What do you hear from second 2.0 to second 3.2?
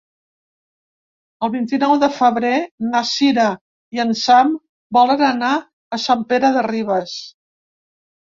de febrer na